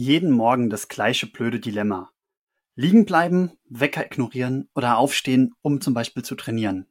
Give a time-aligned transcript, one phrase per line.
[0.00, 2.12] Jeden Morgen das gleiche blöde Dilemma.
[2.76, 6.86] Liegen bleiben, Wecker ignorieren oder aufstehen, um zum Beispiel zu trainieren.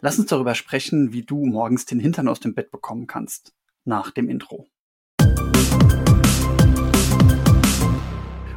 [0.00, 3.52] Lass uns darüber sprechen, wie du morgens den Hintern aus dem Bett bekommen kannst.
[3.84, 4.66] Nach dem Intro.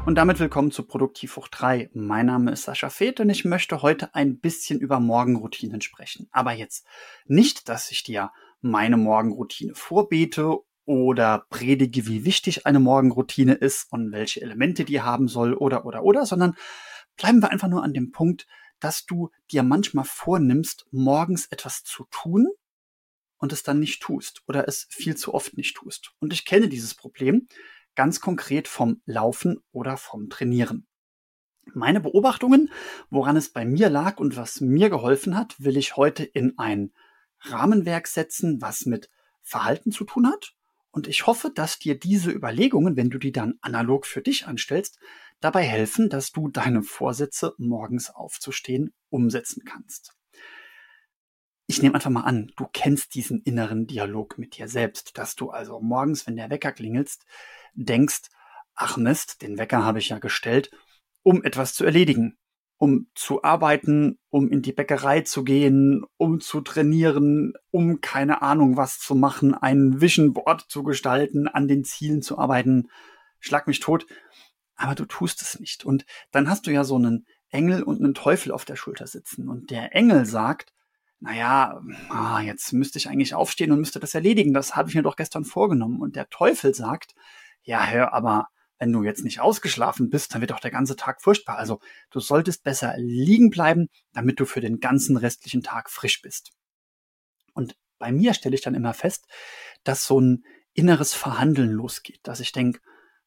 [0.06, 1.90] Und damit willkommen zu Produktiv hoch 3.
[1.94, 6.30] Mein Name ist Sascha Feth und ich möchte heute ein bisschen über Morgenroutinen sprechen.
[6.32, 6.88] Aber jetzt
[7.26, 8.32] nicht, dass ich dir
[8.62, 15.28] meine Morgenroutine vorbete oder predige, wie wichtig eine Morgenroutine ist und welche Elemente die haben
[15.28, 16.56] soll oder oder oder, sondern
[17.18, 18.48] bleiben wir einfach nur an dem Punkt,
[18.80, 22.48] dass du dir manchmal vornimmst, morgens etwas zu tun
[23.38, 26.14] und es dann nicht tust oder es viel zu oft nicht tust.
[26.20, 27.48] Und ich kenne dieses Problem
[27.96, 30.88] ganz konkret vom Laufen oder vom Trainieren.
[31.74, 32.72] Meine Beobachtungen,
[33.10, 36.94] woran es bei mir lag und was mir geholfen hat, will ich heute in ein
[37.42, 39.10] Rahmenwerk setzen, was mit
[39.42, 40.57] Verhalten zu tun hat
[40.98, 44.98] und ich hoffe, dass dir diese Überlegungen, wenn du die dann analog für dich anstellst,
[45.40, 50.16] dabei helfen, dass du deine Vorsätze, morgens aufzustehen, umsetzen kannst.
[51.68, 55.52] Ich nehme einfach mal an, du kennst diesen inneren Dialog mit dir selbst, dass du
[55.52, 57.28] also morgens, wenn der Wecker klingelst,
[57.76, 58.30] denkst,
[58.74, 60.72] ach Mist, den Wecker habe ich ja gestellt,
[61.22, 62.40] um etwas zu erledigen
[62.78, 68.78] um zu arbeiten, um in die Bäckerei zu gehen, um zu trainieren, um keine Ahnung
[68.78, 72.90] was zu machen, ein Vision Board zu gestalten, an den Zielen zu arbeiten.
[73.40, 74.06] Schlag mich tot.
[74.76, 75.86] Aber du tust es nicht.
[75.86, 79.50] Und dann hast du ja so einen Engel und einen Teufel auf der Schulter sitzen.
[79.50, 80.72] Und der Engel sagt,
[81.20, 84.54] naja, ah, jetzt müsste ich eigentlich aufstehen und müsste das erledigen.
[84.54, 86.00] Das habe ich mir doch gestern vorgenommen.
[86.00, 87.16] Und der Teufel sagt,
[87.64, 88.50] ja, hör, aber
[88.80, 91.58] wenn du jetzt nicht ausgeschlafen bist, dann wird auch der ganze Tag furchtbar.
[91.58, 91.80] Also
[92.12, 96.52] du solltest besser liegen bleiben, damit du für den ganzen restlichen Tag frisch bist.
[97.54, 99.26] Und bei mir stelle ich dann immer fest,
[99.84, 100.44] dass so ein
[100.74, 102.80] inneres Verhandeln losgeht, dass ich denke,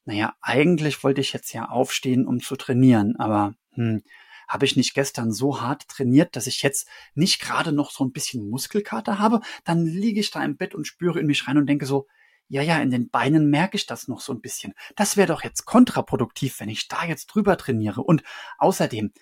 [0.04, 4.02] naja, eigentlich wollte ich jetzt ja aufstehen, um zu trainieren, aber hm,
[4.48, 8.12] habe ich nicht gestern so hart trainiert, dass ich jetzt nicht gerade noch so ein
[8.12, 11.66] bisschen Muskelkater habe, dann liege ich da im Bett und spüre in mich rein und
[11.66, 12.06] denke so,
[12.50, 14.74] ja, ja, in den Beinen merke ich das noch so ein bisschen.
[14.96, 18.02] Das wäre doch jetzt kontraproduktiv, wenn ich da jetzt drüber trainiere.
[18.02, 18.24] Und
[18.58, 19.12] außerdem,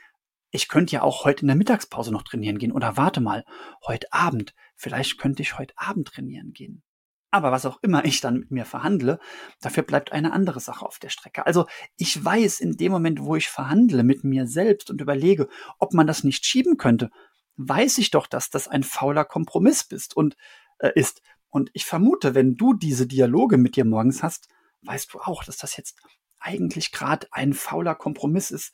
[0.51, 2.73] ich könnte ja auch heute in der Mittagspause noch trainieren gehen.
[2.73, 3.45] Oder warte mal,
[3.87, 4.55] heute Abend.
[4.77, 6.83] Vielleicht könnte ich heute Abend trainieren gehen.
[7.31, 9.19] Aber was auch immer ich dann mit mir verhandle,
[9.61, 11.45] dafür bleibt eine andere Sache auf der Strecke.
[11.45, 11.67] Also
[11.99, 16.07] ich weiß in dem Moment, wo ich verhandle mit mir selbst und überlege, ob man
[16.07, 17.11] das nicht schieben könnte,
[17.57, 20.35] weiß ich doch, dass das ein fauler Kompromiss bist und
[20.79, 21.21] äh, ist.
[21.51, 24.49] Und ich vermute, wenn du diese Dialoge mit dir morgens hast,
[24.83, 25.97] weißt du auch, dass das jetzt
[26.39, 28.73] eigentlich gerade ein fauler Kompromiss ist,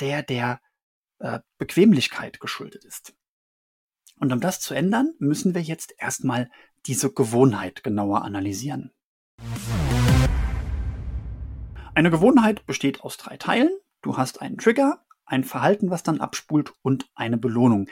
[0.00, 0.60] der der
[1.18, 3.14] äh, Bequemlichkeit geschuldet ist.
[4.16, 6.50] Und um das zu ändern, müssen wir jetzt erstmal
[6.86, 8.92] diese Gewohnheit genauer analysieren.
[11.94, 13.70] Eine Gewohnheit besteht aus drei Teilen.
[14.02, 17.88] Du hast einen Trigger, ein Verhalten, was dann abspult und eine Belohnung.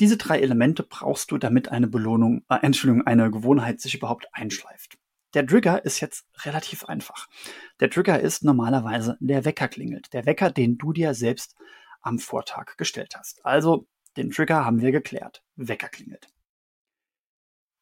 [0.00, 4.96] Diese drei Elemente brauchst du, damit eine Belohnung, äh, Entschuldigung, eine Gewohnheit sich überhaupt einschleift.
[5.34, 7.28] Der Trigger ist jetzt relativ einfach.
[7.80, 10.12] Der Trigger ist normalerweise der Wecker klingelt.
[10.12, 11.56] Der Wecker, den du dir selbst
[12.00, 13.44] am Vortag gestellt hast.
[13.44, 13.86] Also
[14.16, 15.42] den Trigger haben wir geklärt.
[15.56, 16.28] Wecker klingelt.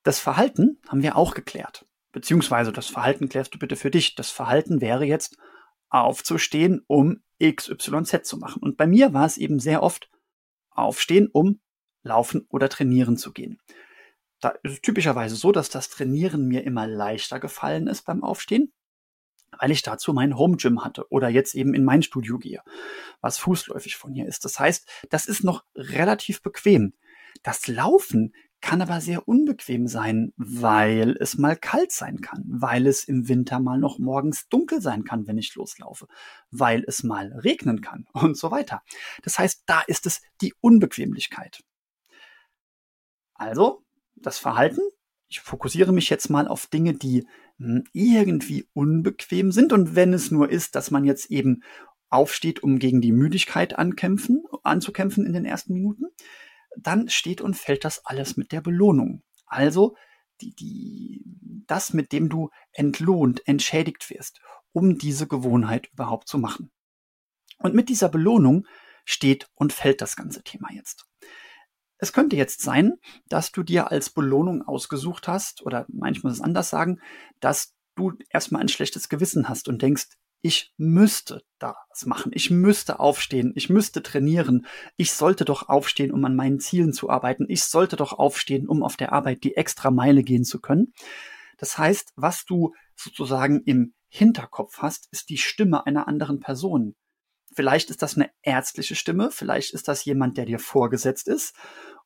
[0.03, 1.87] Das Verhalten haben wir auch geklärt.
[2.12, 4.15] Beziehungsweise das Verhalten klärst du bitte für dich.
[4.15, 5.37] Das Verhalten wäre jetzt
[5.91, 8.62] aufzustehen, um XYZ zu machen.
[8.62, 10.10] Und bei mir war es eben sehr oft
[10.71, 11.60] aufstehen, um
[12.06, 13.61] laufen oder trainieren zu gehen.
[14.41, 18.72] Da ist es typischerweise so, dass das Trainieren mir immer leichter gefallen ist beim Aufstehen,
[19.59, 22.62] weil ich dazu mein Home Gym hatte oder jetzt eben in mein Studio gehe,
[23.21, 24.45] was fußläufig von hier ist.
[24.45, 26.95] Das heißt, das ist noch relativ bequem.
[27.43, 33.05] Das Laufen kann aber sehr unbequem sein, weil es mal kalt sein kann, weil es
[33.05, 36.09] im Winter mal noch morgens dunkel sein kann, wenn ich loslaufe,
[36.50, 38.83] weil es mal regnen kann und so weiter.
[39.22, 41.62] Das heißt, da ist es die Unbequemlichkeit.
[43.39, 44.81] Also, das Verhalten.
[45.29, 47.27] Ich fokussiere mich jetzt mal auf Dinge, die
[47.59, 49.73] hm, irgendwie unbequem sind.
[49.73, 51.63] Und wenn es nur ist, dass man jetzt eben
[52.09, 56.07] aufsteht, um gegen die Müdigkeit ankämpfen, anzukämpfen in den ersten Minuten,
[56.77, 59.22] dann steht und fällt das alles mit der Belohnung.
[59.47, 59.97] Also
[60.41, 61.22] die, die,
[61.66, 64.41] das, mit dem du entlohnt, entschädigt wirst,
[64.72, 66.71] um diese Gewohnheit überhaupt zu machen.
[67.59, 68.66] Und mit dieser Belohnung
[69.05, 71.07] steht und fällt das ganze Thema jetzt.
[71.98, 72.95] Es könnte jetzt sein,
[73.28, 77.01] dass du dir als Belohnung ausgesucht hast, oder manchmal muss es anders sagen,
[77.41, 80.09] dass du erstmal ein schlechtes Gewissen hast und denkst,
[80.43, 84.66] ich müsste das machen, ich müsste aufstehen, ich müsste trainieren,
[84.97, 88.83] ich sollte doch aufstehen, um an meinen Zielen zu arbeiten, ich sollte doch aufstehen, um
[88.83, 90.93] auf der Arbeit die extra Meile gehen zu können.
[91.59, 96.95] Das heißt, was du sozusagen im Hinterkopf hast, ist die Stimme einer anderen Person.
[97.57, 101.57] Vielleicht ist das eine ärztliche Stimme, vielleicht ist das jemand, der dir vorgesetzt ist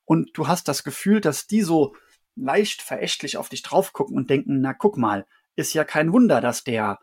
[0.05, 1.93] und du hast das Gefühl, dass die so
[2.35, 5.25] leicht verächtlich auf dich drauf gucken und denken, na guck mal,
[5.57, 6.99] ist ja kein Wunder, dass der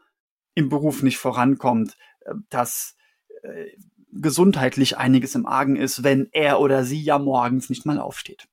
[0.55, 2.97] im Beruf nicht vorankommt, äh, dass
[3.43, 3.67] äh,
[4.13, 8.49] gesundheitlich einiges im Argen ist, wenn er oder sie ja morgens nicht mal aufsteht.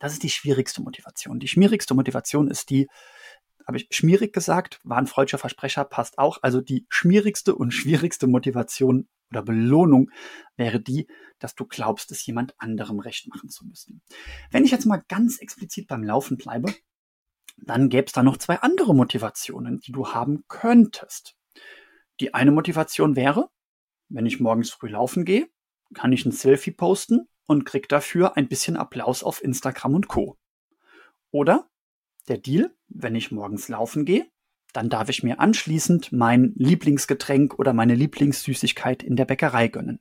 [0.00, 1.38] Das ist die schwierigste Motivation.
[1.38, 2.88] Die schwierigste Motivation ist die,
[3.66, 6.38] habe ich schmierig gesagt, war ein freudscher Versprecher, passt auch.
[6.42, 10.10] Also die schwierigste und schwierigste Motivation oder Belohnung
[10.56, 11.06] wäre die,
[11.38, 14.02] dass du glaubst, es jemand anderem recht machen zu müssen.
[14.50, 16.72] Wenn ich jetzt mal ganz explizit beim Laufen bleibe,
[17.56, 21.36] dann gäbe es da noch zwei andere Motivationen, die du haben könntest.
[22.20, 23.48] Die eine Motivation wäre,
[24.08, 25.48] wenn ich morgens früh laufen gehe,
[25.94, 30.36] kann ich ein Selfie posten und krieg dafür ein bisschen Applaus auf Instagram und Co.
[31.30, 31.68] Oder
[32.28, 34.26] der Deal, wenn ich morgens laufen gehe,
[34.72, 40.00] dann darf ich mir anschließend mein Lieblingsgetränk oder meine Lieblingssüßigkeit in der Bäckerei gönnen.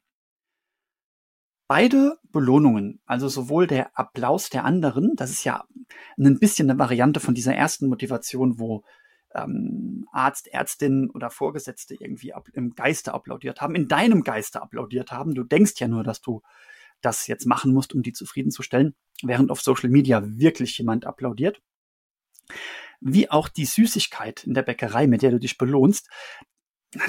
[1.68, 5.65] Beide Belohnungen, also sowohl der Applaus der anderen, das ist ja
[6.18, 8.83] ein bisschen eine Variante von dieser ersten Motivation, wo
[9.33, 15.33] ähm, Arzt, Ärztin oder Vorgesetzte irgendwie im Geiste applaudiert haben, in deinem Geiste applaudiert haben.
[15.33, 16.41] Du denkst ja nur, dass du
[17.01, 18.94] das jetzt machen musst, um die zufriedenzustellen,
[19.24, 21.62] während auf Social Media wirklich jemand applaudiert
[23.00, 26.09] wie auch die Süßigkeit in der Bäckerei, mit der du dich belohnst,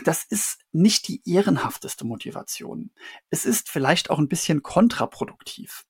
[0.04, 2.92] das ist nicht die ehrenhafteste Motivation.
[3.30, 5.84] Es ist vielleicht auch ein bisschen kontraproduktiv.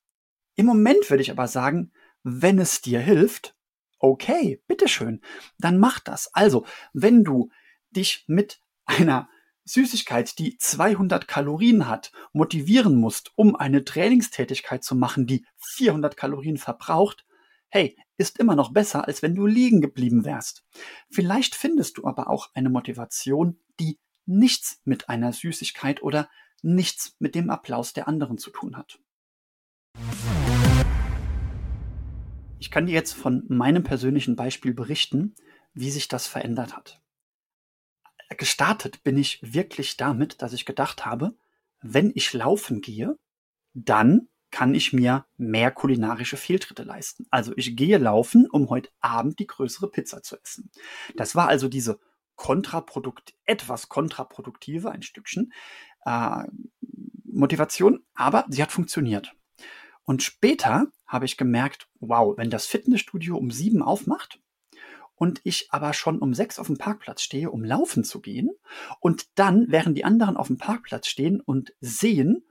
[0.55, 1.91] Im Moment würde ich aber sagen,
[2.23, 3.55] wenn es dir hilft,
[3.99, 5.21] okay, bitteschön,
[5.57, 6.33] dann mach das.
[6.33, 7.49] Also, wenn du
[7.91, 9.29] dich mit einer
[9.65, 16.57] Süßigkeit, die 200 Kalorien hat, motivieren musst, um eine Trainingstätigkeit zu machen, die 400 Kalorien
[16.57, 17.25] verbraucht,
[17.73, 20.63] hey, ist immer noch besser, als wenn du liegen geblieben wärst.
[21.09, 23.97] Vielleicht findest du aber auch eine Motivation, die
[24.27, 26.29] nichts mit einer Süßigkeit oder
[26.61, 28.99] nichts mit dem Applaus der anderen zu tun hat.
[32.59, 35.33] Ich kann dir jetzt von meinem persönlichen Beispiel berichten,
[35.73, 37.01] wie sich das verändert hat.
[38.37, 41.35] Gestartet bin ich wirklich damit, dass ich gedacht habe,
[41.81, 43.17] wenn ich laufen gehe,
[43.73, 47.25] dann kann ich mir mehr kulinarische Fehltritte leisten.
[47.31, 50.69] Also ich gehe laufen, um heute Abend die größere Pizza zu essen.
[51.17, 51.99] Das war also diese
[52.35, 55.51] kontraprodukt, etwas kontraproduktive, ein Stückchen
[56.05, 56.43] äh,
[57.25, 59.35] Motivation, aber sie hat funktioniert.
[60.03, 64.39] Und später habe ich gemerkt, wow, wenn das Fitnessstudio um sieben aufmacht
[65.15, 68.51] und ich aber schon um sechs auf dem Parkplatz stehe, um laufen zu gehen
[68.99, 72.45] und dann, während die anderen auf dem Parkplatz stehen und sehen,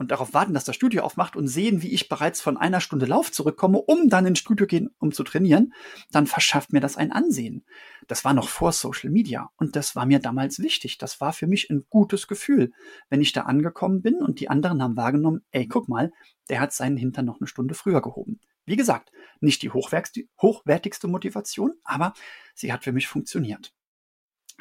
[0.00, 3.04] und darauf warten, dass das Studio aufmacht und sehen, wie ich bereits von einer Stunde
[3.04, 5.74] Lauf zurückkomme, um dann ins Studio gehen, um zu trainieren,
[6.10, 7.66] dann verschafft mir das ein Ansehen.
[8.08, 10.96] Das war noch vor Social Media und das war mir damals wichtig.
[10.96, 12.72] Das war für mich ein gutes Gefühl,
[13.10, 16.10] wenn ich da angekommen bin und die anderen haben wahrgenommen, ey, guck mal,
[16.48, 18.40] der hat seinen Hintern noch eine Stunde früher gehoben.
[18.64, 22.14] Wie gesagt, nicht die hochwertigste Motivation, aber
[22.54, 23.74] sie hat für mich funktioniert.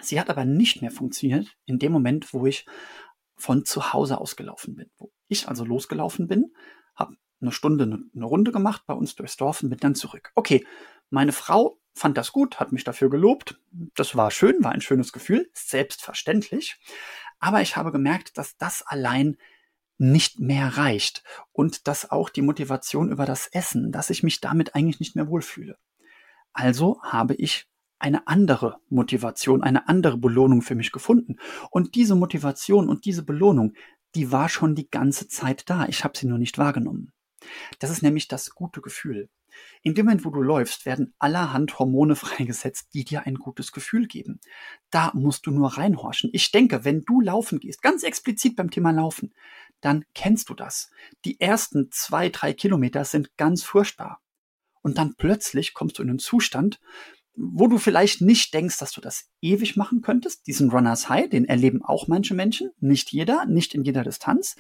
[0.02, 2.66] Sie hat aber nicht mehr funktioniert in dem Moment, wo ich
[3.40, 6.54] von zu Hause ausgelaufen bin, wo ich also losgelaufen bin,
[6.96, 10.32] habe eine Stunde eine, eine Runde gemacht bei uns durchs Dorf und bin dann zurück.
[10.36, 10.66] Okay,
[11.10, 13.60] meine Frau fand das gut, hat mich dafür gelobt.
[13.96, 16.78] Das war schön, war ein schönes Gefühl, selbstverständlich.
[17.40, 19.38] Aber ich habe gemerkt, dass das allein
[19.98, 24.76] nicht mehr reicht und dass auch die Motivation über das Essen, dass ich mich damit
[24.76, 25.78] eigentlich nicht mehr wohlfühle.
[26.54, 27.69] Also habe ich
[28.00, 31.38] eine andere Motivation, eine andere Belohnung für mich gefunden.
[31.70, 33.74] Und diese Motivation und diese Belohnung,
[34.16, 35.86] die war schon die ganze Zeit da.
[35.88, 37.12] Ich habe sie nur nicht wahrgenommen.
[37.80, 39.30] Das ist nämlich das gute Gefühl.
[39.82, 44.08] In dem Moment, wo du läufst, werden allerhand Hormone freigesetzt, die dir ein gutes Gefühl
[44.08, 44.40] geben.
[44.90, 46.30] Da musst du nur reinhorchen.
[46.34, 49.34] Ich denke, wenn du laufen gehst, ganz explizit beim Thema Laufen,
[49.82, 50.92] dann kennst du das.
[51.26, 54.22] Die ersten zwei, drei Kilometer sind ganz furchtbar.
[54.82, 56.80] Und dann plötzlich kommst du in einen Zustand,
[57.42, 60.46] wo du vielleicht nicht denkst, dass du das ewig machen könntest.
[60.46, 64.56] Diesen Runners High, den erleben auch manche Menschen, nicht jeder, nicht in jeder Distanz.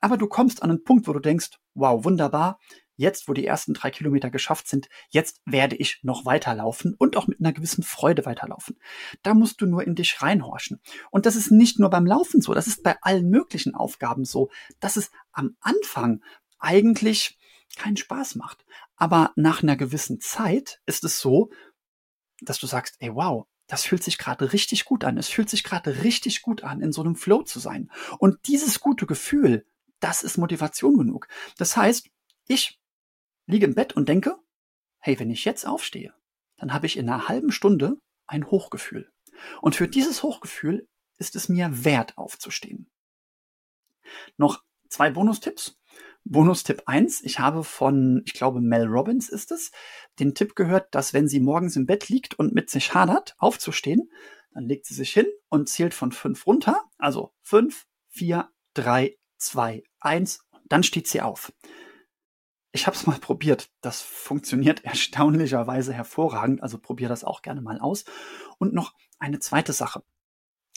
[0.00, 2.58] Aber du kommst an einen Punkt, wo du denkst, wow, wunderbar,
[2.96, 7.26] jetzt, wo die ersten drei Kilometer geschafft sind, jetzt werde ich noch weiterlaufen und auch
[7.26, 8.78] mit einer gewissen Freude weiterlaufen.
[9.22, 10.80] Da musst du nur in dich reinhorchen.
[11.10, 14.50] Und das ist nicht nur beim Laufen so, das ist bei allen möglichen Aufgaben so,
[14.80, 16.22] dass es am Anfang
[16.58, 17.38] eigentlich
[17.76, 18.64] keinen Spaß macht.
[18.96, 21.50] Aber nach einer gewissen Zeit ist es so,
[22.44, 25.16] dass du sagst, ey, wow, das fühlt sich gerade richtig gut an.
[25.16, 27.90] Es fühlt sich gerade richtig gut an, in so einem Flow zu sein.
[28.18, 29.64] Und dieses gute Gefühl,
[30.00, 31.28] das ist Motivation genug.
[31.56, 32.08] Das heißt,
[32.48, 32.80] ich
[33.46, 34.36] liege im Bett und denke,
[34.98, 36.12] hey, wenn ich jetzt aufstehe,
[36.56, 37.96] dann habe ich in einer halben Stunde
[38.26, 39.10] ein Hochgefühl.
[39.60, 42.90] Und für dieses Hochgefühl ist es mir wert aufzustehen.
[44.36, 45.78] Noch zwei Bonustipps.
[46.24, 47.22] Bonustipp 1.
[47.22, 49.72] Ich habe von, ich glaube, Mel Robbins ist es,
[50.18, 54.10] den Tipp gehört, dass wenn sie morgens im Bett liegt und mit sich hadert, aufzustehen,
[54.54, 56.84] dann legt sie sich hin und zählt von fünf runter.
[56.98, 60.46] Also fünf, vier, drei, zwei, eins.
[60.66, 61.52] Dann steht sie auf.
[62.72, 63.70] Ich habe es mal probiert.
[63.80, 66.62] Das funktioniert erstaunlicherweise hervorragend.
[66.62, 68.04] Also probier das auch gerne mal aus.
[68.58, 70.02] Und noch eine zweite Sache.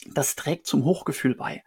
[0.06, 1.62] Das trägt zum Hochgefühl bei.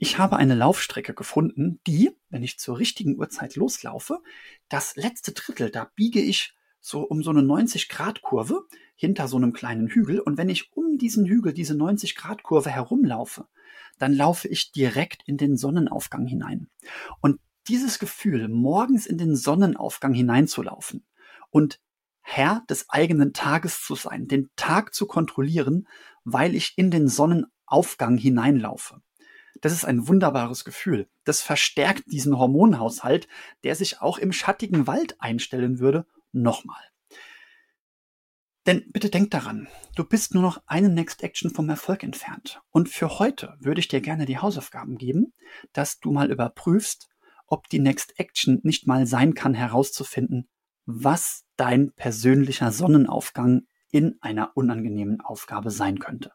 [0.00, 4.20] Ich habe eine Laufstrecke gefunden, die, wenn ich zur richtigen Uhrzeit loslaufe,
[4.68, 8.64] das letzte Drittel, da biege ich so um so eine 90-Grad-Kurve
[8.94, 10.20] hinter so einem kleinen Hügel.
[10.20, 13.48] Und wenn ich um diesen Hügel, diese 90-Grad-Kurve herumlaufe,
[13.98, 16.68] dann laufe ich direkt in den Sonnenaufgang hinein.
[17.20, 21.04] Und dieses Gefühl, morgens in den Sonnenaufgang hineinzulaufen
[21.50, 21.80] und
[22.20, 25.88] Herr des eigenen Tages zu sein, den Tag zu kontrollieren,
[26.22, 29.02] weil ich in den Sonnenaufgang hineinlaufe.
[29.60, 31.08] Das ist ein wunderbares Gefühl.
[31.24, 33.28] Das verstärkt diesen Hormonhaushalt,
[33.64, 36.82] der sich auch im schattigen Wald einstellen würde, nochmal.
[38.66, 42.60] Denn bitte denk daran, du bist nur noch eine Next Action vom Erfolg entfernt.
[42.70, 45.32] Und für heute würde ich dir gerne die Hausaufgaben geben,
[45.72, 47.08] dass du mal überprüfst,
[47.46, 50.50] ob die Next Action nicht mal sein kann, herauszufinden,
[50.84, 56.32] was dein persönlicher Sonnenaufgang in einer unangenehmen Aufgabe sein könnte.